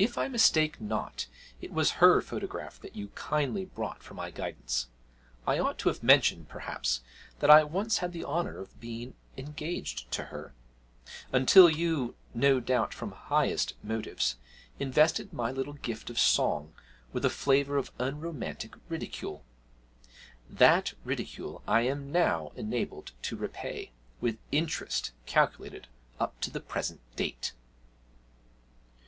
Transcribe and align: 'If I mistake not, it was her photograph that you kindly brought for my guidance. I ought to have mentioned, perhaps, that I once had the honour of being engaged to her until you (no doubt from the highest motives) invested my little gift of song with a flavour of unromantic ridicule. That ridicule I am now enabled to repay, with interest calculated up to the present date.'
'If 0.00 0.18
I 0.18 0.26
mistake 0.26 0.80
not, 0.80 1.28
it 1.60 1.72
was 1.72 2.02
her 2.04 2.20
photograph 2.20 2.80
that 2.80 2.96
you 2.96 3.10
kindly 3.14 3.64
brought 3.64 4.02
for 4.02 4.14
my 4.14 4.32
guidance. 4.32 4.88
I 5.46 5.60
ought 5.60 5.78
to 5.78 5.88
have 5.90 6.02
mentioned, 6.02 6.48
perhaps, 6.48 7.02
that 7.38 7.50
I 7.50 7.62
once 7.62 7.98
had 7.98 8.12
the 8.12 8.24
honour 8.24 8.58
of 8.58 8.80
being 8.80 9.14
engaged 9.36 10.10
to 10.10 10.24
her 10.24 10.54
until 11.32 11.70
you 11.70 12.16
(no 12.34 12.58
doubt 12.58 12.92
from 12.92 13.10
the 13.10 13.14
highest 13.14 13.74
motives) 13.80 14.34
invested 14.80 15.32
my 15.32 15.52
little 15.52 15.74
gift 15.74 16.10
of 16.10 16.18
song 16.18 16.74
with 17.12 17.24
a 17.24 17.30
flavour 17.30 17.76
of 17.76 17.92
unromantic 18.00 18.74
ridicule. 18.88 19.44
That 20.50 20.94
ridicule 21.04 21.62
I 21.68 21.82
am 21.82 22.10
now 22.10 22.50
enabled 22.56 23.12
to 23.22 23.36
repay, 23.36 23.92
with 24.20 24.36
interest 24.50 25.12
calculated 25.26 25.86
up 26.18 26.40
to 26.40 26.50
the 26.50 26.58
present 26.60 27.02
date.' 27.14 27.52